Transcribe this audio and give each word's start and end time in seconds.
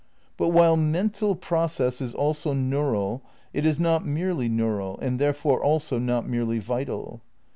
* 0.21 0.35
"But 0.35 0.47
while 0.47 0.75
mental 0.77 1.35
process 1.35 2.01
is 2.01 2.15
also 2.15 2.53
neural, 2.53 3.21
it 3.53 3.67
is 3.67 3.79
not 3.79 4.03
merely 4.03 4.49
neural, 4.49 4.97
and 4.99 5.19
therefore 5.19 5.61
also 5.63 5.99
not 5.99 6.27
merely 6.27 6.57
vital." 6.57 7.21